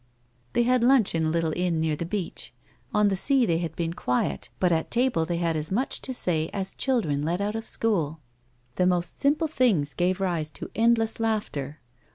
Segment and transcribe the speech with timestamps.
[0.53, 2.55] They had lunch in a little inn near the beach.
[2.91, 6.11] On the sea they had been quiet but at table they had as much to
[6.11, 7.97] say as children let out of school.
[7.97, 8.77] A WOMAN'S LIFE.
[8.77, 11.75] 35 The most simple things gave rise to endless laui^hter.